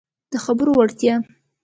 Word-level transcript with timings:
د 0.31 0.33
خبرو 0.45 0.71
وړتیا 0.75 1.13